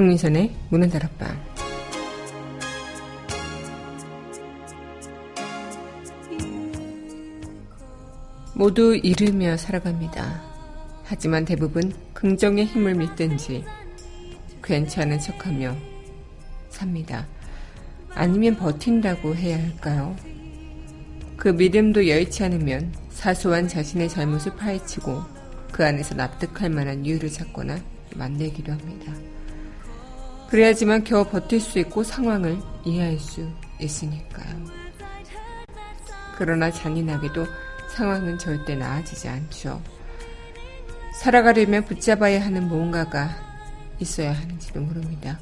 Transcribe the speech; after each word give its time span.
강민선의 0.00 0.50
문은 0.70 0.88
다락방 0.88 1.38
모두 8.54 8.96
잃으며 8.96 9.58
살아갑니다. 9.58 10.42
하지만 11.04 11.44
대부분 11.44 11.92
긍정의 12.14 12.64
힘을 12.64 12.94
믿든지 12.94 13.62
괜찮은 14.62 15.20
척하며 15.20 15.76
삽니다. 16.70 17.26
아니면 18.14 18.56
버틴다고 18.56 19.36
해야 19.36 19.58
할까요? 19.58 20.16
그 21.36 21.48
믿음도 21.48 22.08
여의치 22.08 22.42
않으면 22.44 22.90
사소한 23.10 23.68
자신의 23.68 24.08
잘못을 24.08 24.56
파헤치고 24.56 25.22
그 25.72 25.84
안에서 25.84 26.14
납득할 26.14 26.70
만한 26.70 27.04
이유를 27.04 27.30
찾거나 27.30 27.78
만들기도 28.16 28.72
합니다. 28.72 29.12
그래야지만 30.50 31.04
겨우 31.04 31.24
버틸 31.24 31.60
수 31.60 31.78
있고 31.78 32.02
상황을 32.02 32.58
이해할 32.84 33.18
수 33.20 33.48
있으니까요. 33.80 34.64
그러나 36.36 36.70
잔인하게도 36.72 37.46
상황은 37.94 38.36
절대 38.36 38.74
나아지지 38.74 39.28
않죠. 39.28 39.80
살아가려면 41.20 41.84
붙잡아야 41.84 42.44
하는 42.44 42.66
무언가가 42.66 43.30
있어야 44.00 44.32
하는지도 44.32 44.80
모릅니다. 44.80 45.38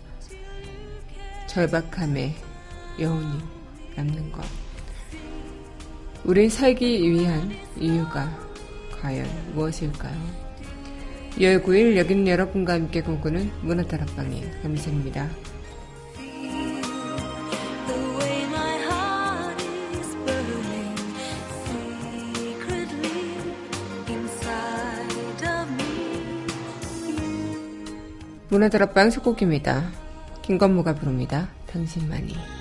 절박함에 1.46 2.34
여운이 3.00 3.38
남는 3.96 4.30
것. 4.30 4.44
우린 6.24 6.50
살기 6.50 7.10
위한 7.10 7.50
이유가 7.76 8.28
과연 9.00 9.26
무엇일까요? 9.54 10.47
2월 11.38 11.62
9일 11.62 11.96
여기는 11.96 12.26
여러분과 12.26 12.72
함께 12.72 13.00
꿈꾸는 13.00 13.52
문화다락방의 13.62 14.60
감미선입니다. 14.62 15.28
문화다락방 28.48 29.10
속곡입니다. 29.10 29.92
김건모가 30.42 30.96
부릅니다. 30.96 31.48
당신만이. 31.66 32.57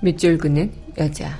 밑줄 0.00 0.38
그는 0.38 0.72
여자. 0.96 1.36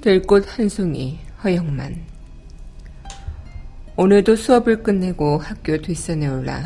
들꽃 0.00 0.58
한 0.58 0.68
송이 0.70 1.18
허영만. 1.44 2.02
오늘도 3.96 4.36
수업을 4.36 4.82
끝내고 4.82 5.36
학교 5.36 5.76
뒷산에 5.76 6.26
올라 6.28 6.62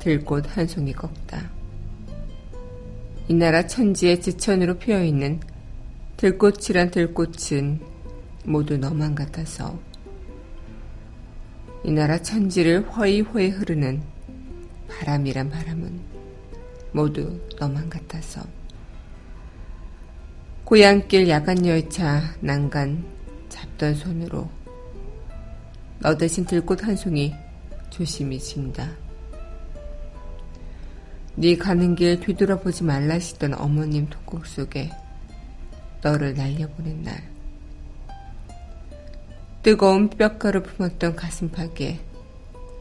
들꽃 0.00 0.56
한 0.56 0.66
송이 0.66 0.92
꺾다. 0.92 1.48
이 3.28 3.34
나라 3.34 3.64
천지의 3.64 4.20
지천으로 4.20 4.78
피어있는 4.78 5.38
들꽃이란 6.16 6.90
들꽃은 6.90 7.80
모두 8.44 8.76
너만 8.76 9.14
같아서 9.14 9.78
이 11.84 11.90
나라 11.90 12.20
천지를 12.20 12.88
허이허이 12.90 13.50
흐르는 13.50 14.02
바람이란 14.88 15.50
바람은 15.50 16.00
모두 16.92 17.40
너만 17.58 17.88
같아서 17.90 18.42
고향길 20.64 21.28
야간 21.28 21.66
열차 21.66 22.22
난간 22.40 23.04
잡던 23.48 23.94
손으로 23.94 24.48
너 25.98 26.16
대신 26.16 26.44
들꽃 26.44 26.84
한 26.84 26.96
송이 26.96 27.34
조심히 27.90 28.38
진다. 28.38 28.90
네 31.34 31.56
가는 31.56 31.94
길 31.94 32.20
뒤돌아보지 32.20 32.84
말라시던 32.84 33.54
어머님 33.54 34.08
통곡 34.08 34.46
속에 34.46 34.90
너를 36.02 36.34
날려보낸 36.34 37.02
날 37.02 37.31
뜨거운 39.62 40.08
뼈가루 40.08 40.64
품었던 40.64 41.14
가슴팍에 41.14 42.00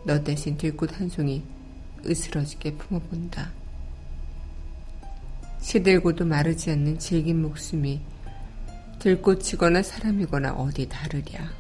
너 0.04 0.24
대신 0.24 0.58
들꽃 0.58 1.00
한 1.00 1.10
송이 1.10 1.44
으스러지게 2.04 2.74
품어본다. 2.74 3.52
시들고도 5.60 6.26
마르지 6.26 6.72
않는 6.72 6.98
질긴 6.98 7.44
목숨이 7.44 8.02
들꽃이거나 8.98 9.84
사람이거나 9.84 10.54
어디 10.54 10.90
다르랴. 10.90 11.52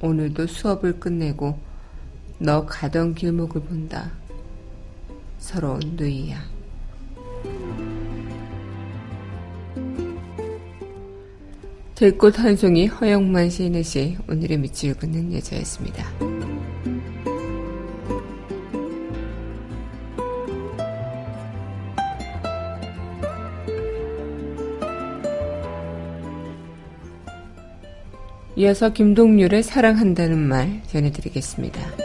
오늘도 0.00 0.46
수업을 0.46 1.00
끝내고 1.00 1.58
너 2.38 2.64
가던 2.64 3.16
길목을 3.16 3.62
본다. 3.62 4.12
서러운 5.40 5.80
누이야. 5.96 6.59
들꽃 12.00 12.38
한 12.38 12.56
송이 12.56 12.86
허영만 12.86 13.50
시인의 13.50 13.84
시 13.84 14.16
오늘의 14.26 14.56
밑줄 14.56 14.94
긋는 14.94 15.34
여자였습니다. 15.34 16.10
이어서 28.56 28.94
김동률의 28.94 29.62
사랑한다는 29.62 30.38
말 30.38 30.82
전해드리겠습니다. 30.86 31.99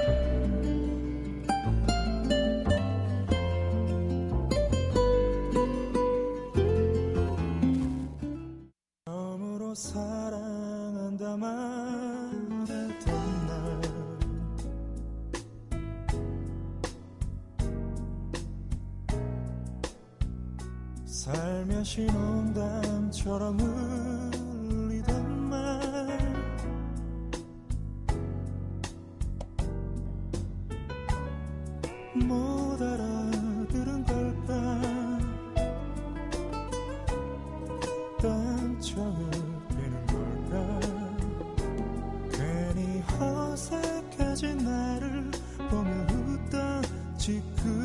나를 44.63 45.31
보며 45.69 45.91
웃다 46.09 46.81
짓궂 47.17 47.84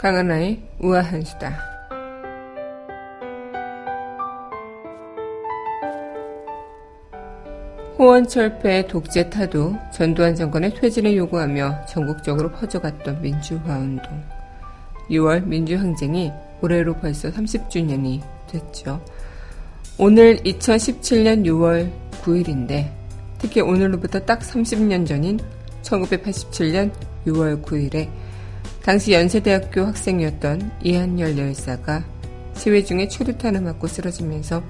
강하나의 0.00 0.58
우아한 0.78 1.22
수다. 1.22 1.60
호원철폐 7.98 8.86
독재 8.86 9.28
타도 9.28 9.76
전두환 9.92 10.34
정권의 10.34 10.72
퇴진을 10.72 11.18
요구하며 11.18 11.84
전국적으로 11.84 12.50
퍼져갔던 12.50 13.20
민주화 13.20 13.76
운동. 13.76 14.24
6월 15.10 15.44
민주항쟁이 15.44 16.32
올해로 16.62 16.94
벌써 16.94 17.30
30주년이 17.30 18.22
됐죠. 18.48 19.04
오늘 19.98 20.38
2017년 20.38 21.44
6월 21.44 21.92
9일인데 22.22 22.90
특히 23.38 23.60
오늘로부터 23.60 24.18
딱 24.20 24.40
30년 24.40 25.06
전인 25.06 25.38
1987년 25.82 26.90
6월 27.26 27.62
9일에 27.62 28.08
당시 28.84 29.12
연세대학교 29.12 29.82
학생이었던 29.82 30.70
이한열 30.82 31.36
열사가 31.36 32.02
시위 32.54 32.84
중에 32.84 33.08
추류탄을 33.08 33.60
맞고 33.60 33.86
쓰러지면서 33.86 34.62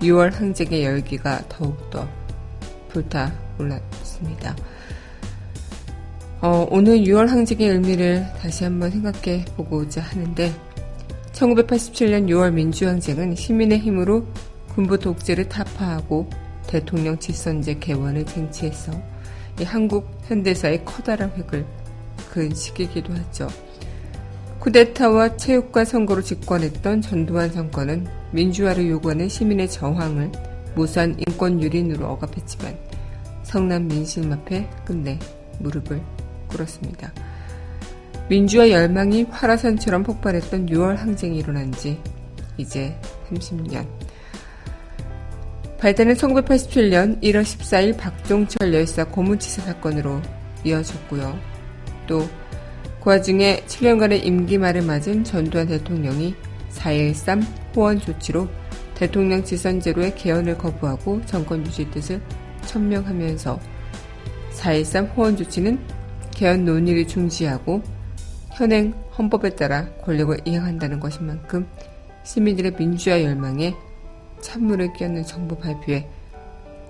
6월 0.00 0.32
항쟁의 0.32 0.84
열기가 0.84 1.42
더욱더 1.48 2.06
불타 2.88 3.32
올랐습니다. 3.58 4.54
어, 6.42 6.66
오늘 6.70 6.98
6월 6.98 7.26
항쟁의 7.26 7.70
의미를 7.70 8.26
다시 8.38 8.64
한번 8.64 8.90
생각해 8.90 9.46
보고자 9.56 10.02
하는데 10.02 10.52
1987년 11.32 12.28
6월 12.28 12.52
민주항쟁은 12.52 13.34
시민의 13.34 13.78
힘으로 13.78 14.26
군부 14.74 14.98
독재를 14.98 15.48
타파하고 15.48 16.28
대통령 16.66 17.18
직선제 17.18 17.78
개원을 17.78 18.26
쟁취해서 18.26 18.92
한국 19.64 20.06
현대사의 20.26 20.84
커다란 20.84 21.30
획을 21.36 21.64
그은 22.30 22.54
시기이기도 22.54 23.12
하죠. 23.12 23.48
쿠데타와 24.60 25.36
체육과 25.36 25.84
선거로 25.84 26.22
집권했던 26.22 27.02
전두환 27.02 27.52
정권은 27.52 28.06
민주화를 28.32 28.88
요구하는 28.88 29.28
시민의 29.28 29.70
저항을 29.70 30.32
무수한 30.74 31.14
인권 31.18 31.62
유린으로 31.62 32.06
억압했지만 32.06 32.76
성남 33.42 33.88
민심 33.88 34.32
앞에 34.32 34.68
끝내 34.84 35.18
무릎을 35.60 36.00
꿇었습니다. 36.48 37.12
민주화 38.28 38.70
열망이 38.70 39.24
화라산처럼 39.24 40.02
폭발했던 40.02 40.66
6월 40.66 40.96
항쟁이 40.96 41.38
일어난 41.38 41.70
지 41.72 42.00
이제 42.56 42.98
30년. 43.30 43.86
발단은 45.78 46.14
1987년 46.14 47.20
1월 47.22 47.42
14일 47.42 47.98
박종철 47.98 48.72
열사 48.72 49.04
고문치사 49.04 49.62
사건으로 49.62 50.22
이어졌고요. 50.64 51.53
또 52.06 52.28
그 53.04 53.10
와중에 53.10 53.64
7년간의 53.66 54.24
임기 54.24 54.56
말을 54.56 54.80
맞은 54.80 55.24
전두환 55.24 55.66
대통령이 55.66 56.34
4.13 56.72 57.44
호원 57.76 58.00
조치로 58.00 58.48
대통령 58.94 59.44
지선제로의 59.44 60.14
개헌을 60.14 60.56
거부하고 60.56 61.20
정권 61.26 61.66
유지 61.66 61.90
뜻을 61.90 62.22
천명하면서 62.64 63.60
4.13 64.52 65.14
호원 65.14 65.36
조치는 65.36 65.78
개헌 66.30 66.64
논의를 66.64 67.06
중지하고 67.06 67.82
현행 68.54 68.94
헌법에 69.18 69.50
따라 69.50 69.86
권력을 70.02 70.38
이행한다는 70.46 70.98
것인 70.98 71.26
만큼 71.26 71.66
시민들의 72.22 72.74
민주화 72.78 73.22
열망에 73.22 73.74
찬물을 74.40 74.94
끼얹는 74.94 75.24
정부 75.24 75.58
발표에 75.58 76.08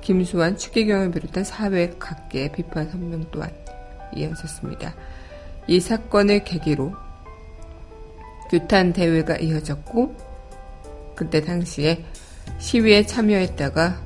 김수환 0.01 0.57
추기경을 0.57 1.11
비롯한 1.11 1.43
사회 1.43 1.91
각계의 1.99 2.53
비판 2.53 2.89
성명 2.89 3.25
또한 3.33 3.64
이어졌습니다. 4.15 4.95
이 5.67 5.81
사건을 5.81 6.45
계기로 6.45 6.95
규탄 8.51 8.93
대회가 8.93 9.37
이어졌고 9.37 10.15
그때 11.15 11.41
당시에 11.41 12.05
시위에 12.59 13.07
참여했다가 13.07 14.03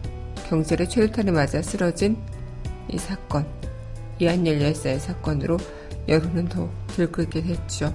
경찰의 0.48 0.88
최루탄을 0.88 1.32
맞아 1.32 1.60
쓰러진 1.60 2.16
이 2.88 2.98
사건 2.98 3.46
이한열 4.18 4.60
열사의 4.62 5.00
사건으로 5.00 5.58
여론은 6.08 6.48
더 6.48 6.68
들끓게 6.88 7.42
됐죠. 7.42 7.94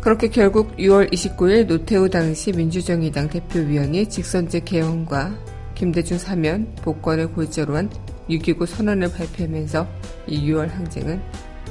그렇게 0.00 0.28
결국 0.28 0.76
6월 0.76 1.12
29일 1.12 1.66
노태우 1.66 2.08
당시 2.08 2.52
민주정의당 2.52 3.28
대표위원이 3.28 4.08
직선제 4.08 4.60
개헌과 4.60 5.36
김대중 5.74 6.18
사면 6.18 6.72
복권을 6.82 7.32
골자로 7.32 7.76
한 7.76 7.90
6.29 8.28 8.66
선언을 8.66 9.12
발표하면서 9.12 9.97
이 10.28 10.50
6월 10.50 10.68
항쟁은 10.68 11.20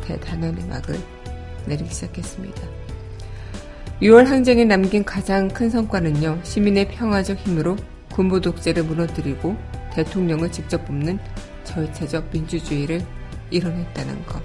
대단원의 0.03 0.65
막을 0.65 0.99
내리기 1.67 1.93
시작했습니다. 1.93 2.61
6월 4.01 4.25
항쟁에 4.25 4.65
남긴 4.65 5.03
가장 5.03 5.47
큰 5.47 5.69
성과는요, 5.69 6.39
시민의 6.43 6.89
평화적 6.89 7.37
힘으로 7.37 7.75
군부 8.11 8.41
독재를 8.41 8.83
무너뜨리고 8.83 9.55
대통령을 9.93 10.51
직접 10.51 10.85
뽑는 10.85 11.19
절차적 11.63 12.29
민주주의를 12.31 13.01
이뤄냈다는 13.49 14.25
것. 14.25 14.41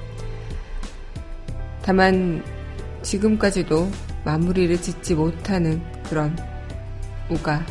다만 1.82 2.42
지금까지도 3.02 3.90
마무리를 4.24 4.80
짓지 4.80 5.14
못하는 5.14 5.82
그런 6.08 6.36
우가 7.28 7.64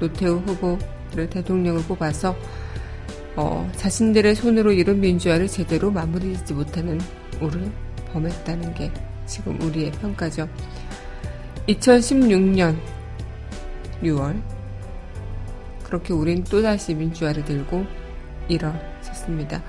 노태우 0.00 0.36
후보를 0.38 1.30
대통령을 1.30 1.82
뽑아서 1.84 2.36
어, 3.36 3.70
자신들의 3.76 4.34
손으로 4.36 4.72
이룬 4.72 5.00
민주화를 5.00 5.48
제대로 5.48 5.90
마무리 5.90 6.36
짓지 6.36 6.54
못하는 6.54 7.00
우를 7.40 7.70
범했다는 8.12 8.74
게 8.74 8.92
지금 9.26 9.60
우리의 9.60 9.90
평가죠. 9.92 10.48
2016년 11.68 12.78
6월 14.02 14.40
그렇게 15.82 16.12
우린 16.12 16.44
또다시 16.44 16.94
민주화를 16.94 17.44
들고 17.44 17.84
일어섰습니다. 18.48 19.62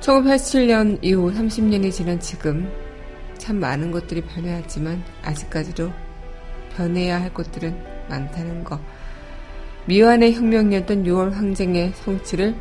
1987년 0.00 0.98
이후 1.02 1.32
30년이 1.32 1.92
지난 1.92 2.18
지금 2.18 2.70
참 3.38 3.60
많은 3.60 3.92
것들이 3.92 4.22
변해왔지만 4.22 5.02
아직까지도 5.22 5.92
변해야 6.76 7.20
할 7.20 7.32
것들은 7.32 7.76
많다는 8.08 8.64
것. 8.64 8.80
미완의 9.86 10.34
혁명이었던 10.34 11.04
6월 11.04 11.32
항쟁의 11.32 11.92
성취를 11.94 12.54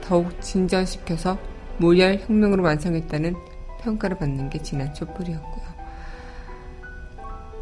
더욱 0.00 0.40
진전시켜서 0.40 1.38
모열 1.78 2.18
혁명으로 2.20 2.62
완성했다는 2.62 3.34
평가를 3.82 4.18
받는 4.18 4.48
게 4.48 4.60
지난 4.62 4.92
촛불이었고요. 4.94 5.68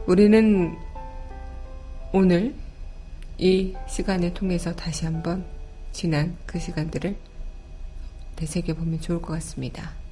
우리는 0.06 0.72
오늘 2.12 2.54
이 3.38 3.74
시간을 3.88 4.32
통해서 4.34 4.72
다시 4.74 5.04
한번 5.04 5.44
지난 5.90 6.36
그 6.46 6.58
시간들을 6.58 7.16
되새겨보면 8.36 9.00
좋을 9.00 9.20
것 9.20 9.32
같습니다. 9.34 10.05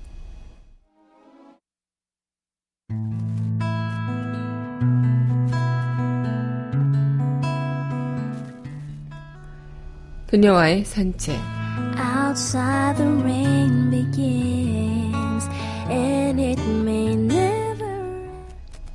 그녀와의 10.34 10.84
산책 10.84 11.38
Outside 11.96 12.96
the 12.96 13.08
rain 13.20 13.88
begins 13.88 15.48
and 15.88 16.42
it 16.42 16.60
may 16.60 17.12
never 17.12 18.32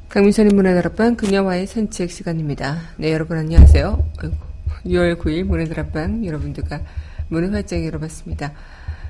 강민선의 0.09 0.51
문화다락방 0.53 1.15
그녀와의 1.15 1.65
산책 1.65 2.11
시간입니다. 2.11 2.81
네 2.97 3.13
여러분 3.13 3.37
안녕하세요. 3.37 4.05
6월 4.85 5.17
9일 5.17 5.43
문화다락방 5.45 6.25
여러분들과 6.25 6.81
문을 7.29 7.53
활짝 7.53 7.85
열어봤습니다. 7.85 8.51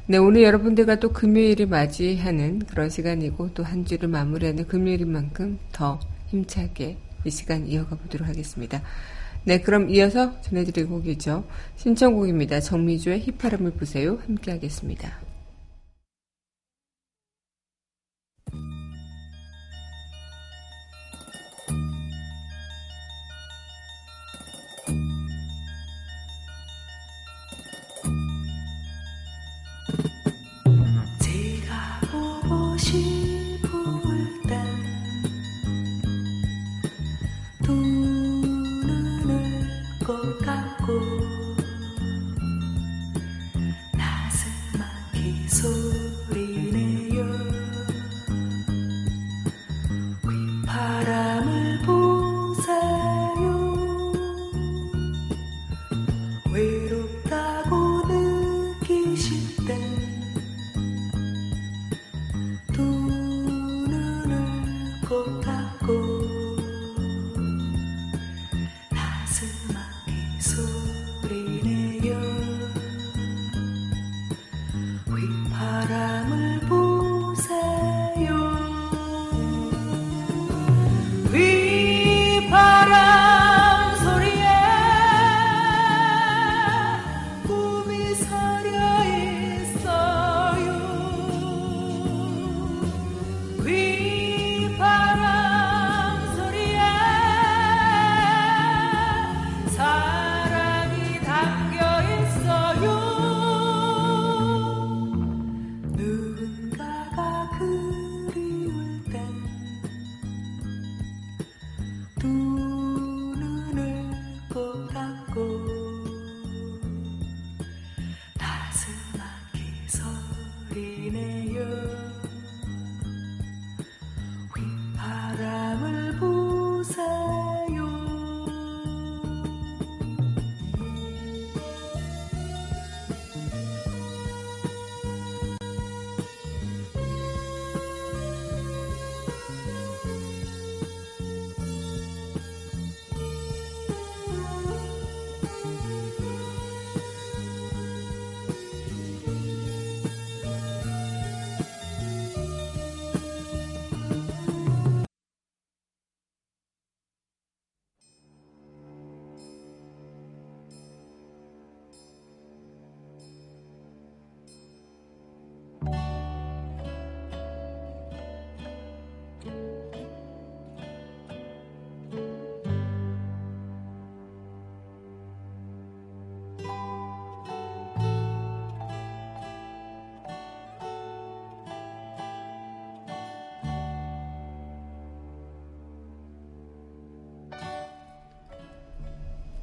네, 0.05 0.17
오늘 0.17 0.43
여러분들과 0.43 0.97
또 0.97 1.11
금요일을 1.11 1.65
맞이하는 1.65 2.59
그런 2.59 2.91
시간이고 2.91 3.55
또 3.55 3.63
한 3.63 3.85
주를 3.85 4.07
마무리하는 4.07 4.67
금요일인 4.67 5.11
만큼 5.11 5.57
더 5.71 5.99
힘차게 6.27 6.95
이 7.25 7.31
시간 7.31 7.65
이어가 7.65 7.95
보도록 7.95 8.27
하겠습니다. 8.27 8.83
네, 9.49 9.59
그럼 9.61 9.89
이어서 9.89 10.39
전해드릴 10.41 10.87
곡이죠. 10.87 11.43
신청곡입니다. 11.75 12.59
정미주의 12.59 13.25
힙하름을 13.39 13.71
보세요. 13.71 14.19
함께 14.27 14.51
하겠습니다. 14.51 15.28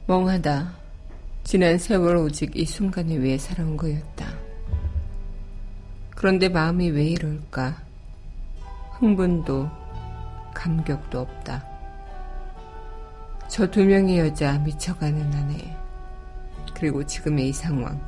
멍하다. 0.08 0.72
지난 1.42 1.78
세월 1.78 2.16
오직 2.18 2.56
이 2.56 2.64
순간을 2.64 3.24
위해 3.24 3.36
살아온 3.38 3.76
거였다. 3.76 4.32
그런데 6.14 6.48
마음이 6.48 6.90
왜 6.90 7.06
이럴까? 7.06 7.82
흥분도, 9.00 9.68
감격도 10.54 11.18
없다. 11.18 11.66
저 13.48 13.68
두 13.68 13.84
명의 13.84 14.20
여자 14.20 14.56
미쳐가는 14.60 15.20
아내. 15.34 15.76
그리고 16.72 17.04
지금의 17.04 17.48
이 17.48 17.52
상황. 17.52 18.00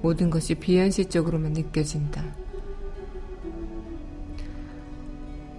모든 0.00 0.30
것이 0.30 0.52
비현실적으로만 0.56 1.52
느껴진다. 1.52 2.24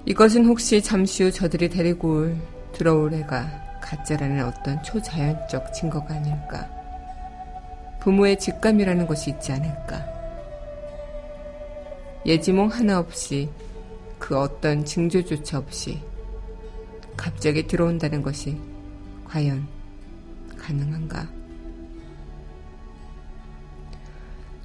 이것은 0.05 0.45
혹시 0.47 0.81
잠시 0.81 1.23
후 1.23 1.31
저들이 1.31 1.69
데리고 1.69 2.09
올, 2.09 2.37
들어올 2.73 3.13
애가 3.13 3.62
가짜라는 3.93 4.45
어떤 4.45 4.81
초자연적 4.81 5.71
증거가 5.73 6.15
아닐까. 6.15 6.67
부모의 7.99 8.39
직감이라는 8.39 9.05
것이 9.05 9.29
있지 9.31 9.51
않을까. 9.51 10.03
예지몽 12.25 12.69
하나 12.69 12.99
없이 12.99 13.49
그 14.17 14.37
어떤 14.37 14.83
징조조차 14.83 15.59
없이 15.59 16.01
갑자기 17.15 17.67
들어온다는 17.67 18.21
것이 18.21 18.59
과연 19.25 19.67
가능한가? 20.57 21.27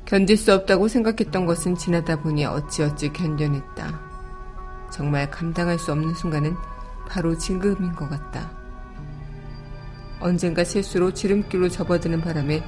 견딜 0.05 0.39
수 0.39 0.55
없다고 0.55 0.89
생각했던 0.89 1.45
것은 1.45 1.75
지나다 1.75 2.21
보니 2.23 2.47
어찌어찌 2.47 3.13
견뎌냈다. 3.13 4.01
정말 4.91 5.31
감당할 5.31 5.79
수 5.79 5.93
없는 5.93 6.15
순간은 6.15 6.57
바로 7.07 7.37
지금인 7.37 7.93
것 7.93 8.09
같다. 8.09 8.68
언젠가 10.21 10.65
실수로 10.65 11.13
지름길로 11.13 11.69
접어드는 11.69 12.21
바람에 12.21 12.63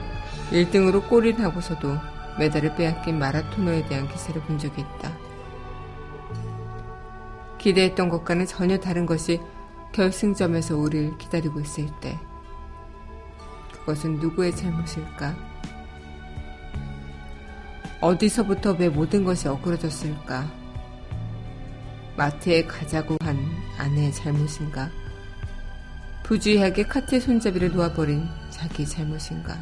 1등으로 0.50 1.08
골을 1.08 1.40
하고서도 1.40 1.96
메달을 2.38 2.74
빼앗긴 2.76 3.18
마라토너에 3.18 3.86
대한 3.86 4.08
기사를 4.08 4.40
본 4.42 4.58
적이 4.58 4.82
있다. 4.82 5.16
기대했던 7.58 8.08
것과는 8.08 8.46
전혀 8.46 8.78
다른 8.78 9.04
것이 9.04 9.40
결승점에서 9.92 10.76
우리를 10.76 11.18
기다리고 11.18 11.60
있을 11.60 11.88
때 12.00 12.18
그것은 13.72 14.18
누구의 14.18 14.54
잘못일까? 14.56 15.36
어디서부터 18.00 18.76
왜 18.78 18.88
모든 18.88 19.24
것이 19.24 19.48
어그러졌을까? 19.48 20.50
마트에 22.16 22.64
가자고 22.66 23.16
한 23.20 23.38
아내의 23.78 24.12
잘못인가? 24.12 24.90
부주의하게 26.30 26.84
카트의 26.84 27.20
손잡이를 27.20 27.72
놓아버린 27.72 28.28
자기 28.50 28.86
잘못인가? 28.86 29.58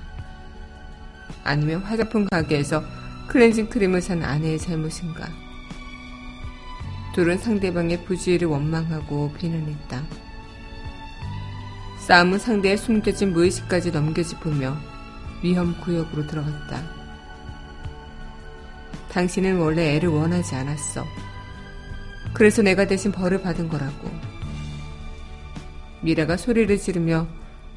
아니면 1.42 1.81
화장품 1.81 2.26
가게에서 2.26 2.85
클렌징 3.26 3.70
크림을 3.70 4.02
산 4.02 4.22
아내의 4.22 4.59
잘못인가? 4.59 5.31
둘은 7.14 7.38
상대방의 7.38 8.04
부주의를 8.04 8.48
원망하고 8.48 9.33
비난했다. 9.33 10.04
싸움은 12.07 12.38
상대의 12.38 12.76
숨겨진 12.76 13.33
무의식까지 13.33 13.90
넘겨짚으며 13.90 14.76
위험 15.42 15.74
구역으로 15.81 16.26
들어갔다. 16.26 16.83
당신은 19.11 19.57
원래 19.57 19.96
애를 19.96 20.11
원하지 20.11 20.54
않았어. 20.54 21.07
그래서 22.35 22.61
내가 22.61 22.87
대신 22.87 23.11
벌을 23.11 23.40
받은 23.40 23.70
거라고. 23.70 24.38
미라가 26.00 26.37
소리를 26.37 26.76
지르며 26.78 27.26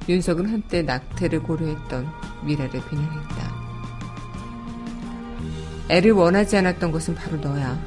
윤석은 0.08 0.50
한때 0.50 0.82
낙태를 0.82 1.44
고려했던 1.44 2.08
미라를 2.44 2.82
비난했다. 2.90 3.62
애를 5.90 6.12
원하지 6.12 6.58
않았던 6.58 6.92
것은 6.92 7.16
바로 7.16 7.38
너야. 7.38 7.78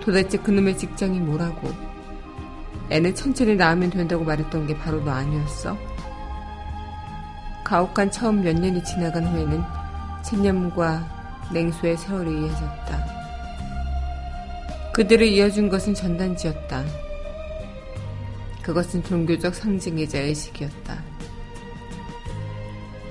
도대체 0.00 0.38
그놈의 0.38 0.76
직장이 0.76 1.18
뭐라고? 1.20 1.70
애는 2.90 3.14
천천히 3.14 3.56
낳으면 3.56 3.90
된다고 3.90 4.24
말했던 4.24 4.66
게 4.66 4.76
바로 4.76 5.02
너 5.04 5.10
아니었어? 5.10 5.76
가혹한 7.64 8.10
처음 8.10 8.42
몇 8.42 8.54
년이 8.54 8.82
지나간 8.84 9.26
후에는 9.26 9.62
체념과 10.24 11.48
냉소의 11.52 11.96
세월이 11.96 12.30
이어졌다. 12.30 13.18
그들을 14.94 15.26
이어준 15.26 15.68
것은 15.68 15.94
전단지였다. 15.94 17.07
그것은 18.68 19.02
종교적 19.02 19.54
상징이자 19.54 20.18
의식이었다. 20.18 21.02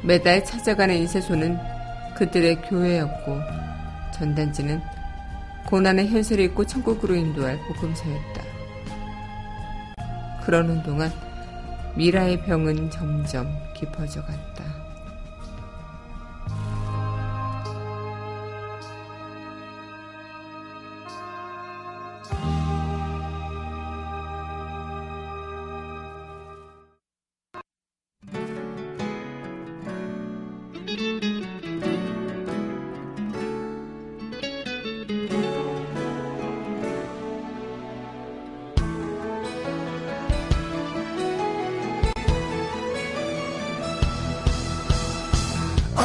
매달 0.04 0.46
찾아가는 0.46 0.96
인쇄소는 0.96 1.58
그들의 2.15 2.62
교회였고 2.70 3.39
전단지는 4.13 4.80
고난의 5.65 6.10
현실을 6.10 6.46
잊고 6.46 6.63
천국으로 6.63 7.15
인도할 7.15 7.60
복음서였다. 7.67 8.43
그러는 10.46 10.84
동안 10.84 11.12
미라의 11.96 12.43
병은 12.43 12.91
점점 12.91 13.52
깊어져 13.76 14.24
갔다. 14.26 14.63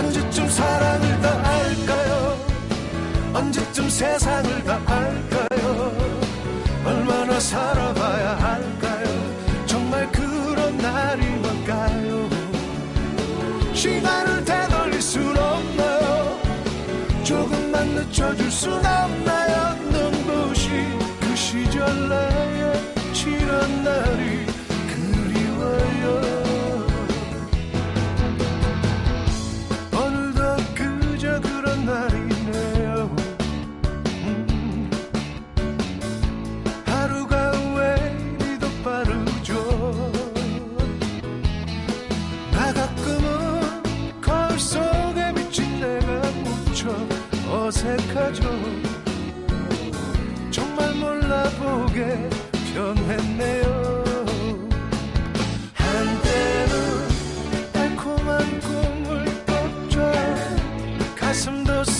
언제쯤 0.03 0.49
사랑을 0.49 1.21
다 1.21 1.29
알까요? 1.45 2.37
언제쯤 3.35 3.89
세상을 3.89 4.65
다 4.65 4.81
알까요? 4.85 5.93
얼마나 6.85 7.39
살아봐야 7.39 8.31
할까요? 8.37 9.07
정말 9.67 10.11
그런 10.11 10.77
날이 10.77 11.25
올까요? 11.39 12.29
시간을 13.75 14.45
되돌릴 14.45 15.01
순 15.01 15.37
없나요? 15.39 16.41
조금만 17.23 17.87
늦춰줄 17.95 18.51
순 18.51 18.73
없나요? 18.85 19.42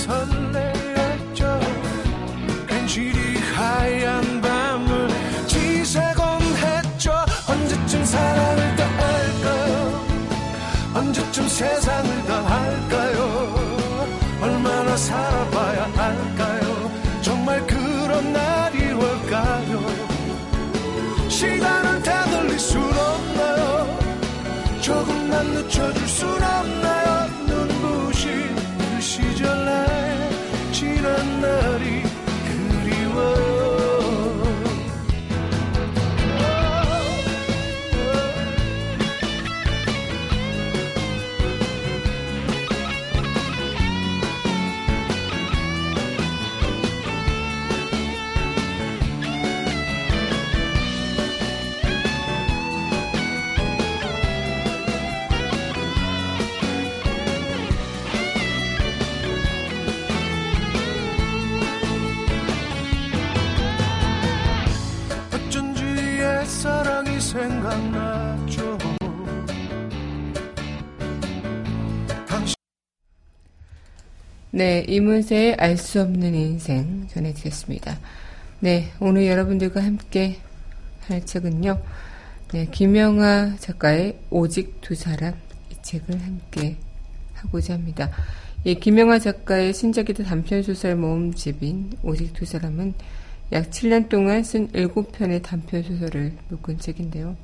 설레었죠. 0.03 1.61
괜시리 2.67 3.39
하얀 3.55 4.41
밤을 4.41 5.09
지새곤 5.47 6.41
했죠. 6.63 7.13
언제쯤 7.49 8.05
사랑을 8.05 8.77
더 8.77 8.83
할까요? 8.85 10.05
언제쯤 10.95 11.49
세상을 11.49 12.25
더 12.27 12.35
할까요? 12.43 13.19
얼마나 14.43 14.97
살아봐야 14.97 15.85
할까요? 15.95 16.91
정말 17.23 17.65
그런 17.67 18.33
날이 18.33 18.93
올까요? 18.93 19.81
시간 21.29 21.72
네, 74.55 74.85
이문세의 74.87 75.55
알 75.55 75.79
수 75.79 76.03
없는 76.03 76.35
인생 76.35 77.09
전해드렸습니다. 77.09 77.99
네, 78.61 78.93
오늘 79.01 79.27
여러분들과 79.27 79.83
함께 79.83 80.41
할 81.07 81.25
책은요, 81.25 81.81
네, 82.53 82.67
김영하 82.71 83.57
작가의 83.59 84.19
오직 84.29 84.83
두 84.83 84.95
사람 84.95 85.33
이 85.71 85.75
책을 85.81 86.21
함께 86.21 86.77
하고자 87.33 87.73
합니다. 87.73 88.11
이 88.65 88.75
김영하 88.75 89.21
작가의 89.21 89.73
신작이다 89.73 90.25
단편 90.25 90.63
소설 90.63 90.97
모음집인 90.97 91.97
오직 92.03 92.35
두 92.35 92.45
사람은 92.45 92.93
약 93.53 93.71
7년 93.71 94.11
동안 94.11 94.45
쓴 94.45 94.69
7편의 94.69 95.43
단편 95.43 95.83
소설을 95.83 96.35
묶은 96.51 96.79
책인데요. 96.79 97.39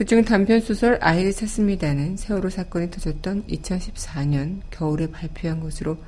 그중 0.00 0.24
단편소설 0.24 0.96
아이를 1.02 1.30
찾습니다는 1.34 2.16
세월호 2.16 2.48
사건이 2.48 2.90
터졌던 2.90 3.44
2014년 3.48 4.60
겨울에 4.70 5.10
발표한 5.10 5.60
것으로 5.60 5.98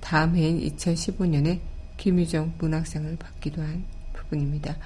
다음 0.00 0.34
해인 0.34 0.58
2015년에 0.62 1.58
김유정 1.98 2.54
문학상을 2.56 3.14
받기도 3.18 3.60
한 3.60 3.84
부분입니다. 4.14 4.78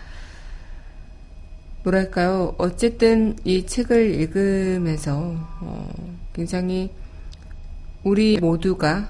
뭐랄까요. 1.85 2.57
어쨌든 2.59 3.37
이 3.44 3.64
책을 3.64 4.16
읽으면서 4.16 5.37
어, 5.61 5.88
굉장히 6.33 6.90
우리 8.03 8.38
모두가 8.38 9.09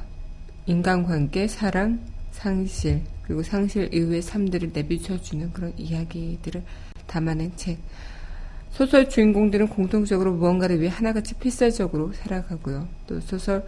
인간관계, 0.67 1.49
사랑, 1.49 2.01
상실, 2.33 3.01
그리고 3.23 3.43
상실 3.43 3.95
이후의 3.95 4.21
삶들을 4.21 4.73
내비쳐주는 4.75 5.55
그런 5.55 5.73
이야기들을 5.79 6.63
담아낸 7.07 7.51
책. 7.57 7.79
소설 8.79 9.09
주인공들은 9.09 9.71
공통적으로 9.71 10.35
무언가를 10.35 10.81
위해 10.81 10.89
하나같이 10.89 11.35
필사적으로 11.35 12.13
살아가고요. 12.13 12.87
또 13.09 13.19
소설 13.19 13.67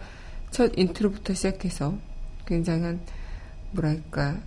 첫 0.51 0.71
인트로부터 0.77 1.33
시작해서 1.33 1.97
굉장한 2.45 3.01
뭐랄까 3.71 4.39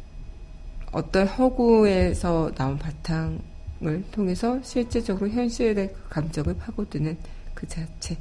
어떤 0.91 1.27
허구에서 1.27 2.53
나온 2.55 2.79
바탕을 2.79 4.05
통해서 4.11 4.59
실제적으로 4.63 5.29
현실의 5.29 5.93
그 5.93 6.09
감정을 6.09 6.57
파고드는 6.57 7.19
그 7.53 7.69
자체 7.69 8.17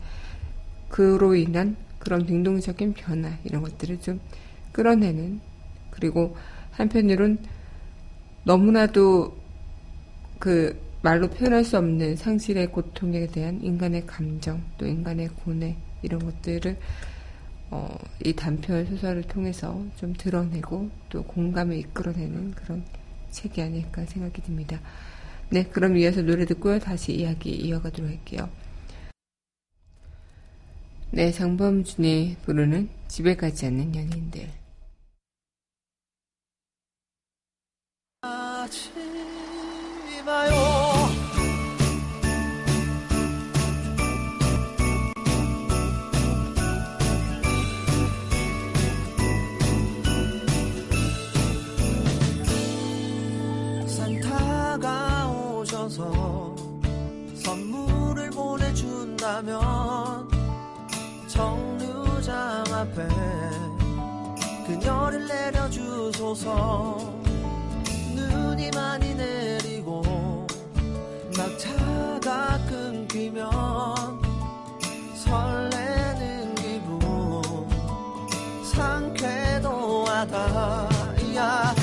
그로 0.89 1.35
인한 1.35 1.77
그런 1.97 2.25
능동적인 2.25 2.93
변화 2.95 3.37
이런 3.45 3.61
것들을 3.61 4.01
좀 4.01 4.19
끌어내는 4.73 5.39
그리고 5.91 6.35
한편으론 6.71 7.37
너무나도 8.43 9.33
그 10.39 10.92
말로 11.03 11.29
표현할 11.29 11.65
수 11.65 11.77
없는 11.77 12.15
상실의 12.15 12.67
고통에 12.71 13.27
대한 13.27 13.61
인간의 13.61 14.05
감정 14.07 14.63
또 14.77 14.87
인간의 14.87 15.27
고뇌 15.27 15.75
이런 16.01 16.23
것들을 16.23 16.77
어, 17.71 17.97
이 18.23 18.33
단편 18.33 18.85
소설을 18.85 19.23
통해서 19.23 19.83
좀 19.97 20.13
드러내고 20.13 20.89
또 21.09 21.23
공감을 21.23 21.75
이끌어내는 21.77 22.51
그런 22.51 22.85
책이 23.31 23.61
아닐까 23.61 24.05
생각이 24.05 24.41
듭니다. 24.43 24.79
네, 25.49 25.65
그럼 25.65 25.97
이어서 25.97 26.21
노래 26.21 26.45
듣고요. 26.45 26.79
다시 26.79 27.13
이야기 27.13 27.51
이어가도록 27.51 28.09
할게요. 28.09 28.49
네, 31.11 31.31
장범준이 31.31 32.37
부르는 32.45 32.87
집에 33.09 33.35
가지 33.35 33.65
않는 33.65 33.93
연인들. 33.93 34.49
하지 38.21 38.89
마요 40.25 40.72
보내준다면 59.43 60.29
정류장 61.27 62.63
앞에 62.71 63.07
그녀를 64.65 65.27
내려주소서. 65.27 66.97
눈이 68.15 68.71
많이 68.71 69.13
내리고 69.13 70.47
막차가 71.37 72.57
끊기면 72.67 73.51
설레는 75.15 76.55
기분. 76.55 77.41
상쾌도 78.73 80.05
하다. 80.05 80.89
야 81.35 81.75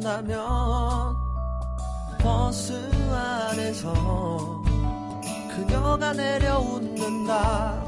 내려준다면 0.00 1.16
버스 2.18 2.72
안에서 3.12 4.62
그녀가 5.54 6.12
내려 6.12 6.58
웃는다 6.58 7.79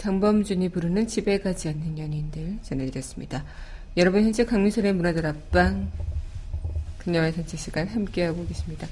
장범준이 0.00 0.70
부르는 0.70 1.06
집에 1.06 1.38
가지 1.40 1.68
않는 1.68 1.98
연인들 1.98 2.60
전해드렸습니다. 2.62 3.44
여러분 3.98 4.22
현재 4.22 4.46
강민선의 4.46 4.94
문화들 4.94 5.26
앞방 5.26 5.90
그녀의 7.00 7.32
산책 7.32 7.60
시간 7.60 7.86
함께하고 7.86 8.46
계십니다. 8.46 8.88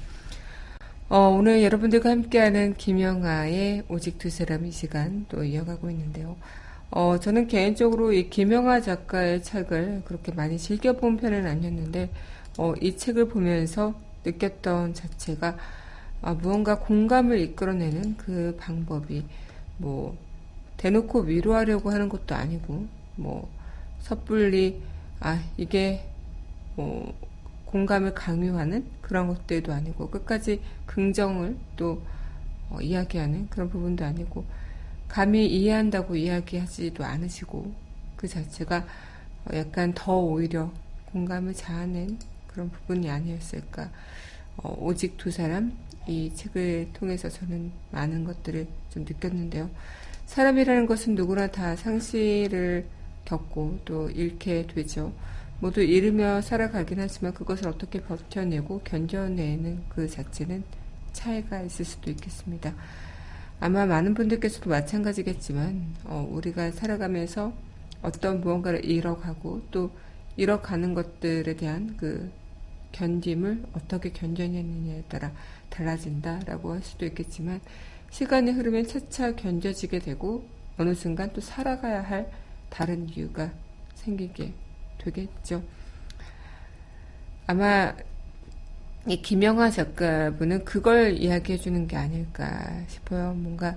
어, 1.09 1.29
오늘 1.29 1.63
여러분들과 1.63 2.11
함께하는 2.11 2.75
김영아의 2.75 3.85
오직 3.89 4.19
두 4.19 4.29
사람의 4.29 4.71
시간 4.71 5.25
또 5.29 5.43
이어가고 5.43 5.89
있는데요. 5.89 6.35
어, 6.91 7.19
저는 7.19 7.47
개인적으로 7.47 8.13
이 8.13 8.29
김영아 8.29 8.81
작가의 8.81 9.41
책을 9.41 10.03
그렇게 10.05 10.31
많이 10.31 10.59
즐겨본 10.59 11.17
편은 11.17 11.47
아니었는데, 11.47 12.11
어, 12.59 12.75
이 12.81 12.95
책을 12.95 13.29
보면서 13.29 13.99
느꼈던 14.23 14.93
자체가, 14.93 15.57
아, 16.21 16.33
무언가 16.35 16.77
공감을 16.77 17.39
이끌어내는 17.39 18.17
그 18.17 18.55
방법이, 18.59 19.23
뭐, 19.77 20.15
대놓고 20.79 21.21
위로하려고 21.21 21.91
하는 21.91 22.07
것도 22.07 22.35
아니고, 22.35 22.87
뭐, 23.17 23.49
섣불리, 23.99 24.81
아, 25.19 25.43
이게, 25.57 26.07
뭐, 26.77 27.13
공감을 27.65 28.13
강요하는 28.13 28.85
그런 29.01 29.27
것들도 29.27 29.73
아니고, 29.73 30.09
끝까지 30.09 30.61
긍정을 30.85 31.57
또, 31.75 32.01
어, 32.69 32.79
이야기하는 32.79 33.49
그런 33.49 33.69
부분도 33.69 34.05
아니고, 34.05 34.45
감히 35.09 35.47
이해한다고 35.47 36.15
이야기하지도 36.15 37.03
않으시고, 37.03 37.73
그 38.15 38.29
자체가 38.29 38.85
약간 39.53 39.93
더 39.93 40.17
오히려 40.17 40.71
공감을 41.11 41.55
자아낸 41.55 42.17
그런 42.47 42.69
부분이 42.69 43.09
아니었을까. 43.09 43.91
어, 44.55 44.77
오직 44.79 45.17
두 45.17 45.29
사람, 45.29 45.77
이 46.07 46.33
책을 46.33 46.91
통해서 46.93 47.27
저는 47.27 47.69
많은 47.91 48.23
것들을 48.23 48.65
좀 48.91 49.03
느꼈는데요. 49.03 49.69
사람이라는 50.29 50.85
것은 50.85 51.15
누구나 51.15 51.47
다 51.47 51.75
상실을 51.75 52.85
겪고 53.25 53.79
또 53.83 54.11
잃게 54.11 54.67
되죠. 54.67 55.11
모두 55.59 55.81
잃으며 55.81 56.41
살아가긴 56.41 56.99
하지만 56.99 57.33
그것을 57.33 57.67
어떻게 57.67 57.99
버텨내고 57.99 58.81
견뎌내는 58.83 59.85
그 59.89 60.07
자체는 60.07 60.63
차이가 61.13 61.61
있을 61.61 61.83
수도 61.83 62.11
있겠습니다. 62.11 62.75
아마 63.59 63.87
많은 63.87 64.13
분들께서도 64.13 64.69
마찬가지겠지만 64.69 65.95
어, 66.03 66.29
우리가 66.31 66.73
살아가면서 66.73 67.51
어떤 68.03 68.39
무언가를 68.39 68.85
잃어가고 68.85 69.63
또 69.71 69.89
잃어가는 70.37 70.93
것들에 70.93 71.55
대한 71.55 71.97
그 71.97 72.31
견딤을 72.91 73.63
어떻게 73.73 74.11
견뎌내느냐에 74.11 75.05
따라 75.09 75.31
달라진다라고 75.71 76.73
할 76.73 76.83
수도 76.83 77.07
있겠지만 77.07 77.61
시간이 78.11 78.51
흐르면 78.51 78.87
차차 78.87 79.35
견뎌지게 79.35 79.99
되고 79.99 80.47
어느 80.77 80.93
순간 80.93 81.31
또 81.33 81.41
살아가야 81.41 82.01
할 82.01 82.31
다른 82.69 83.07
이유가 83.09 83.51
생기게 83.95 84.53
되겠죠. 84.97 85.63
아마 87.47 87.93
이 89.07 89.21
김영하 89.21 89.71
작가분은 89.71 90.65
그걸 90.65 91.17
이야기해 91.17 91.57
주는 91.57 91.87
게 91.87 91.97
아닐까 91.97 92.83
싶어요. 92.87 93.33
뭔가 93.33 93.75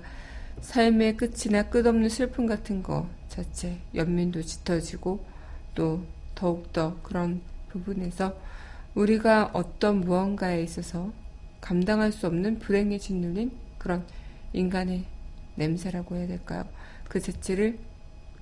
삶의 0.61 1.17
끝이나 1.17 1.63
끝없는 1.63 2.09
슬픔 2.09 2.45
같은 2.45 2.83
거 2.83 3.07
자체 3.29 3.79
연민도 3.95 4.43
짙어지고 4.43 5.25
또 5.73 6.05
더욱더 6.35 6.97
그런 7.01 7.41
부분에서 7.69 8.37
우리가 8.95 9.51
어떤 9.53 10.01
무언가에 10.01 10.61
있어서 10.61 11.11
감당할 11.61 12.11
수 12.11 12.27
없는 12.27 12.59
불행에 12.59 12.97
짓눌린 12.97 13.51
그런 13.77 14.05
인간의 14.53 15.03
냄새라고 15.55 16.15
해야 16.15 16.27
될까요? 16.27 16.65
그 17.07 17.19
자체를 17.19 17.77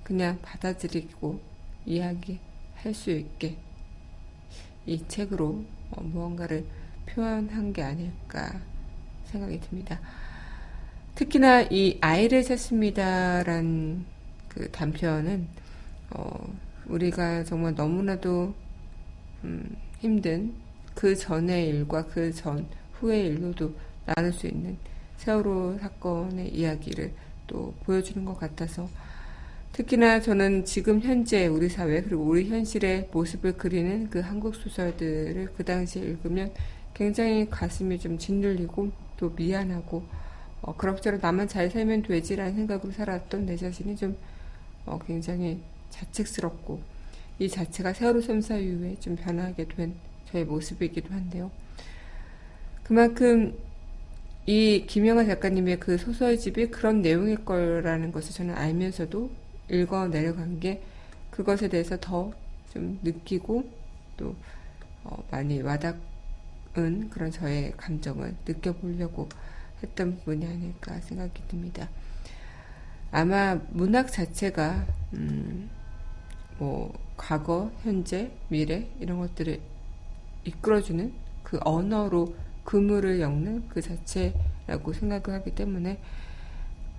그냥 0.02 0.38
받아들이고 0.42 1.40
이야기할 1.86 2.94
수 2.94 3.10
있게 3.10 3.56
이 4.86 5.02
책으로 5.08 5.64
어, 5.90 6.02
무언가를 6.02 6.64
표현한 7.06 7.72
게 7.72 7.82
아닐까 7.82 8.60
생각이 9.26 9.60
듭니다. 9.60 10.00
특히나 11.14 11.62
이 11.70 11.98
아이를 12.00 12.42
찾습니다란 12.42 14.04
그 14.48 14.70
단편은 14.70 15.46
어, 16.10 16.54
우리가 16.86 17.44
정말 17.44 17.74
너무나도 17.74 18.54
음, 19.44 19.76
힘든 20.00 20.54
그 20.94 21.16
전의 21.16 21.68
일과 21.68 22.06
그 22.06 22.32
전 22.32 22.66
후의 22.94 23.26
일로도 23.26 23.74
나눌 24.06 24.32
수 24.32 24.46
있는 24.46 24.76
세월호 25.22 25.78
사건의 25.78 26.48
이야기를 26.48 27.12
또 27.46 27.72
보여주는 27.84 28.24
것 28.24 28.36
같아서 28.36 28.88
특히나 29.72 30.20
저는 30.20 30.64
지금 30.64 31.00
현재 31.00 31.46
우리 31.46 31.68
사회 31.68 32.02
그리고 32.02 32.24
우리 32.24 32.48
현실의 32.48 33.08
모습을 33.12 33.52
그리는 33.52 34.10
그 34.10 34.18
한국 34.18 34.56
소설들을 34.56 35.52
그 35.56 35.64
당시에 35.64 36.02
읽으면 36.02 36.52
굉장히 36.92 37.48
가슴이 37.48 38.00
좀 38.00 38.18
짓눌리고 38.18 38.90
또 39.16 39.30
미안하고 39.30 40.02
어, 40.60 40.76
그럭저럭 40.76 41.20
나만 41.22 41.46
잘 41.46 41.70
살면 41.70 42.02
되지라는 42.02 42.54
생각으로 42.56 42.92
살았던 42.92 43.46
내 43.46 43.56
자신이 43.56 43.94
좀 43.94 44.16
어, 44.84 44.98
굉장히 45.06 45.60
자책스럽고 45.90 46.80
이 47.38 47.48
자체가 47.48 47.92
세월호 47.92 48.22
참사 48.22 48.56
이후에 48.56 48.96
좀 48.98 49.14
변하게 49.14 49.68
된 49.68 49.94
저의 50.32 50.44
모습이기도 50.44 51.14
한데요. 51.14 51.52
그만큼 52.82 53.56
이 54.46 54.84
김영하 54.86 55.24
작가님의 55.24 55.80
그 55.80 55.98
소설집이 55.98 56.70
그런 56.70 57.02
내용일 57.02 57.44
거라는 57.44 58.12
것을 58.12 58.32
저는 58.32 58.54
알면서도 58.54 59.30
읽어 59.70 60.08
내려간 60.08 60.60
게 60.60 60.82
그것에 61.30 61.68
대해서 61.68 61.98
더 62.00 62.32
좀 62.72 62.98
느끼고 63.02 63.70
또 64.16 64.34
어, 65.04 65.22
많이 65.30 65.60
와닿은 65.60 67.10
그런 67.10 67.30
저의 67.30 67.72
감정을 67.76 68.34
느껴보려고 68.46 69.28
했던 69.82 70.16
부분이 70.16 70.46
아닐까 70.46 70.98
생각이 71.00 71.42
듭니다. 71.48 71.88
아마 73.10 73.60
문학 73.70 74.10
자체가 74.10 74.86
음, 75.12 75.68
뭐 76.58 76.98
과거, 77.16 77.70
현재, 77.82 78.30
미래 78.48 78.88
이런 79.00 79.18
것들을 79.18 79.60
이끌어주는 80.44 81.12
그 81.42 81.58
언어로 81.62 82.34
그물을 82.64 83.20
엮는 83.20 83.68
그 83.68 83.80
자체라고 83.82 84.92
생각을 84.92 85.38
하기 85.40 85.54
때문에 85.54 86.00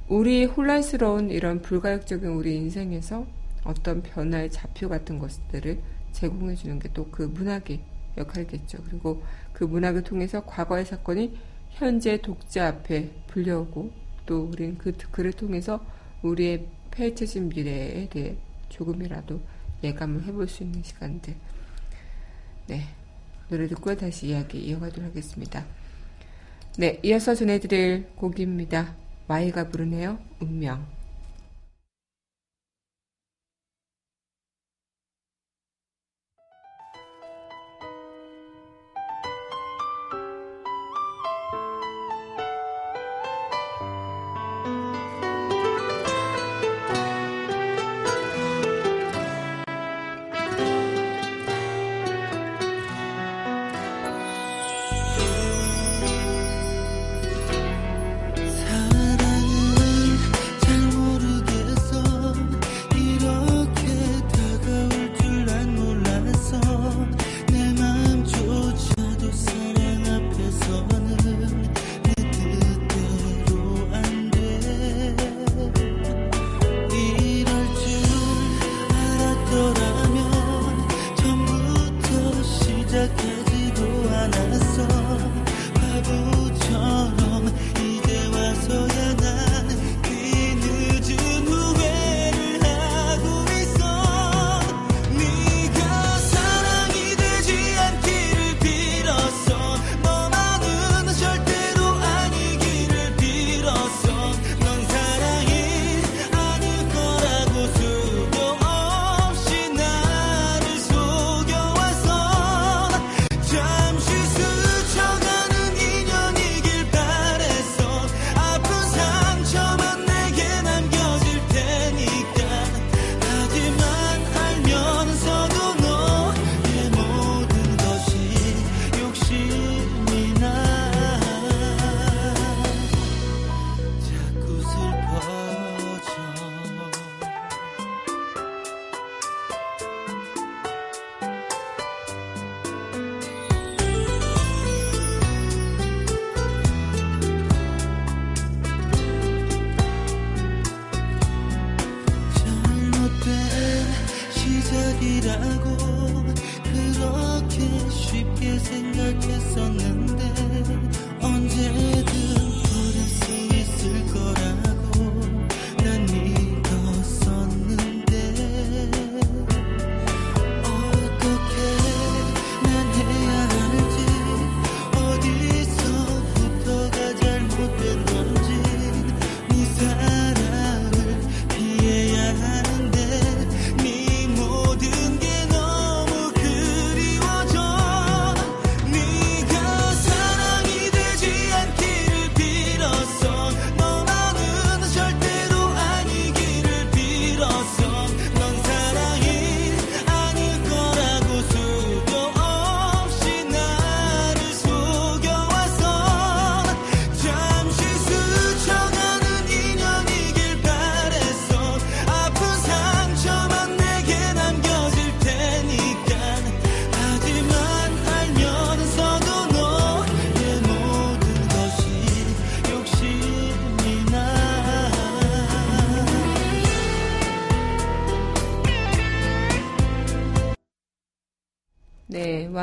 우리 0.07 0.45
혼란스러운 0.45 1.29
이런 1.31 1.61
불가역적인 1.61 2.27
우리 2.29 2.55
인생에서 2.57 3.25
어떤 3.63 4.01
변화의 4.03 4.51
좌표 4.51 4.89
같은 4.89 5.19
것들을 5.19 5.79
제공해 6.11 6.55
주는 6.55 6.79
게 6.79 6.89
또 6.89 7.09
그 7.09 7.23
문학의 7.23 7.79
역할이겠죠. 8.17 8.83
그리고 8.83 9.23
그 9.53 9.63
문학을 9.63 10.03
통해서 10.03 10.45
과거의 10.45 10.85
사건이 10.85 11.37
현재 11.71 12.21
독자 12.21 12.67
앞에 12.67 13.09
불려오고 13.27 13.91
또 14.25 14.43
우리는 14.43 14.77
그 14.77 14.91
글을 14.91 15.33
통해서 15.33 15.83
우리의 16.21 16.67
펼쳐진 16.91 17.49
미래에 17.49 18.07
대해 18.09 18.35
조금이라도 18.69 19.41
예감을 19.83 20.23
해볼 20.25 20.47
수 20.47 20.63
있는 20.63 20.83
시간들. 20.83 21.35
네. 22.67 22.83
노래 23.53 23.67
듣고 23.67 23.95
다시 23.95 24.29
이야기 24.29 24.57
이어가도록 24.65 25.11
하겠습니다. 25.11 25.63
네, 26.79 26.99
이어서 27.03 27.35
전해드릴 27.35 28.07
곡입니다. 28.15 28.95
마이가 29.27 29.69
부르네요. 29.69 30.17
운명. 30.39 30.83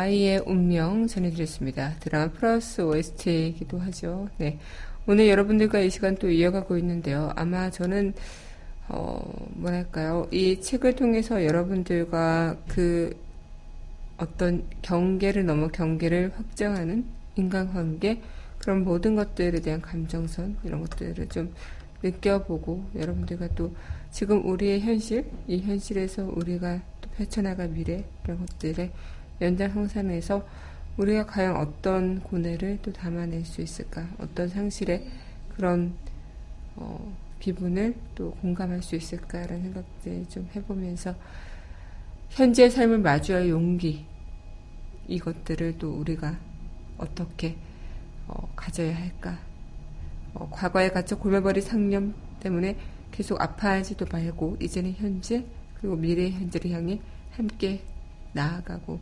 네, 0.01 0.07
Y의 0.07 0.43
운명 0.47 1.07
전해드렸습니다. 1.07 1.97
드라마 2.01 2.33
플러스 2.33 2.81
OST이기도 2.81 3.79
하죠. 3.81 4.31
네. 4.39 4.59
오늘 5.07 5.29
여러분들과 5.29 5.81
이 5.81 5.91
시간 5.91 6.17
또 6.17 6.31
이어가고 6.31 6.79
있는데요. 6.79 7.31
아마 7.37 7.71
저는, 7.71 8.15
어, 8.89 9.21
뭐랄까요. 9.57 10.27
이 10.31 10.59
책을 10.59 10.97
통해서 10.97 11.45
여러분들과 11.45 12.57
그 12.67 13.15
어떤 14.17 14.65
경계를 14.81 15.45
넘어 15.45 15.69
경계를 15.69 16.33
확장하는 16.35 17.05
인간관계, 17.37 18.23
그런 18.59 18.85
모든 18.85 19.15
것들에 19.15 19.61
대한 19.61 19.83
감정선, 19.83 20.57
이런 20.65 20.81
것들을 20.81 21.29
좀 21.29 21.53
느껴보고 22.03 22.87
여러분들과 22.97 23.49
또 23.49 23.75
지금 24.11 24.49
우리의 24.49 24.81
현실, 24.81 25.27
이 25.47 25.61
현실에서 25.61 26.33
우리가 26.35 26.81
또 27.03 27.11
펼쳐나갈 27.11 27.69
미래, 27.69 28.03
이런 28.25 28.39
것들의 28.47 28.91
연장 29.41 29.73
성산에서 29.73 30.47
우리가 30.97 31.27
과연 31.27 31.57
어떤 31.57 32.21
고뇌를 32.21 32.81
또 32.83 32.93
담아낼 32.93 33.45
수 33.45 33.63
있을까? 33.63 34.07
어떤 34.19 34.49
상실의 34.49 35.07
그런 35.57 35.95
어, 36.77 37.17
기분을 37.39 37.95
또 38.15 38.33
공감할 38.43 38.83
수 38.83 38.97
있을까라는 38.97 39.63
생각들 39.63 40.27
좀 40.29 40.49
해보면서 40.55 41.15
현재의 42.29 42.71
삶을 42.71 42.99
마주할 42.99 43.49
용기 43.49 44.05
이것들을 45.09 45.79
또 45.79 45.93
우리가 45.93 46.39
어떻게 46.99 47.57
어, 48.29 48.53
가져야 48.55 48.95
할까? 48.95 49.39
어, 50.35 50.49
과거에 50.51 50.91
갇혀 50.91 51.17
골매버린 51.17 51.63
상념 51.63 52.15
때문에 52.41 52.77
계속 53.11 53.41
아파하지도 53.41 54.07
말고 54.13 54.59
이제는 54.61 54.93
현재 54.93 55.45
그리고 55.81 55.97
미래의 55.97 56.33
현재를 56.33 56.71
향해 56.73 57.01
함께 57.33 57.83
나아가고 58.33 59.01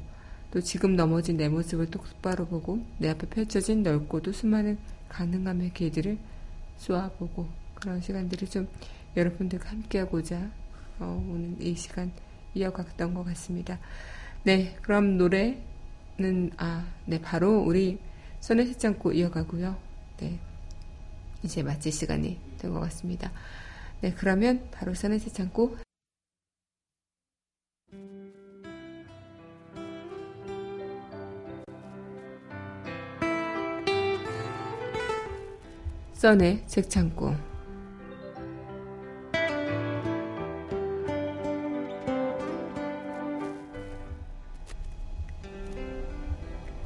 또 0.51 0.61
지금 0.61 0.97
넘어진 0.97 1.37
내 1.37 1.49
모습을 1.49 1.91
똑바로 1.91 2.47
보고 2.47 2.85
내 2.99 3.11
앞에 3.11 3.29
펼쳐진 3.29 3.83
넓고도 3.83 4.33
수많은 4.33 4.79
가능함의 5.09 5.75
길들을 5.75 6.19
쏘아보고 6.79 7.49
그런 7.75 8.01
시간들을 8.01 8.49
좀 8.49 8.69
여러분들과 9.17 9.71
함께하고자 9.71 10.51
어, 11.01 11.27
오늘 11.31 11.61
이 11.61 11.75
시간 11.75 12.11
이어갔던 12.55 13.15
것 13.15 13.25
같습니다. 13.25 13.79
네, 14.45 14.77
그럼 14.83 15.19
노래는 15.19 16.51
아, 16.57 16.87
네 17.07 17.21
바로 17.21 17.61
우리 17.61 17.99
손에 18.41 18.65
세창고 18.67 19.13
이어가고요. 19.13 19.77
네, 20.19 20.39
이제 21.43 21.63
마칠 21.63 21.93
시간이 21.93 22.39
된 22.59 22.73
것 22.73 22.81
같습니다. 22.81 23.31
네, 24.01 24.13
그러면 24.15 24.67
바로 24.71 24.95
손에 24.95 25.19
세창고 25.19 25.77
써내 36.19 36.61
책창고 36.67 37.33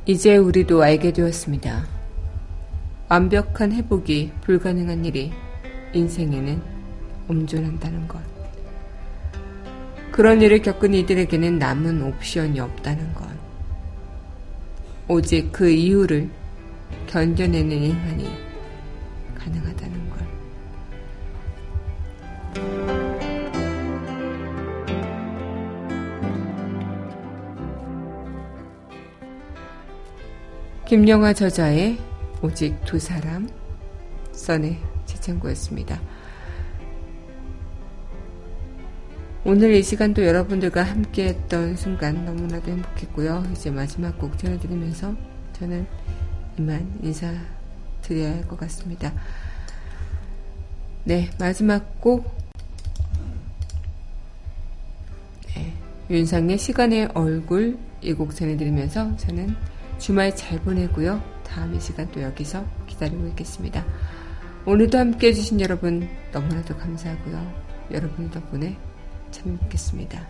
이제 0.04 0.36
우리도 0.36 0.82
알게 0.82 1.14
되었습니다. 1.14 1.86
완벽한 3.08 3.72
회복이 3.72 4.32
불가능한 4.42 5.06
일이 5.06 5.32
인생에는 5.94 6.60
엄존한다는 7.28 8.06
것. 8.06 8.20
그런 10.10 10.42
일을 10.42 10.60
겪은 10.60 10.92
이들에게는 10.92 11.58
남은 11.58 12.02
옵션이 12.02 12.60
없다는 12.60 13.14
것. 13.14 13.26
오직 15.08 15.50
그 15.52 15.70
이유를 15.70 16.28
견뎌내는 17.06 17.70
일만이 17.70 18.51
김영하 30.92 31.32
저자의 31.32 31.98
오직 32.42 32.78
두 32.84 32.98
사람 32.98 33.48
써내 34.32 34.76
재창고였습니다. 35.06 35.98
오늘 39.42 39.72
이 39.72 39.82
시간도 39.82 40.26
여러분들과 40.26 40.82
함께 40.82 41.28
했던 41.28 41.76
순간 41.76 42.26
너무나도 42.26 42.70
행복했고요. 42.70 43.42
이제 43.52 43.70
마지막 43.70 44.18
곡 44.18 44.36
전해드리면서 44.36 45.16
저는 45.54 45.86
이만 46.58 46.98
인사 47.02 47.32
드려야 48.02 48.34
할 48.34 48.44
것 48.46 48.60
같습니다. 48.60 49.14
네, 51.04 51.30
마지막 51.40 52.02
곡. 52.02 52.30
네, 55.56 55.72
윤상의 56.10 56.58
시간의 56.58 57.12
얼굴 57.14 57.78
이 58.02 58.12
곡 58.12 58.36
전해드리면서 58.36 59.16
저는 59.16 59.56
주말 60.02 60.34
잘 60.34 60.58
보내고요. 60.58 61.22
다음 61.44 61.76
이 61.76 61.80
시간 61.80 62.10
또 62.10 62.20
여기서 62.20 62.64
기다리고 62.88 63.24
있겠습니다. 63.28 63.84
오늘도 64.66 64.98
함께 64.98 65.28
해주신 65.28 65.60
여러분 65.60 66.08
너무나도 66.32 66.76
감사하고요. 66.76 67.62
여러분 67.92 68.28
덕분에 68.28 68.76
참 69.30 69.50
행복했습니다. 69.50 70.26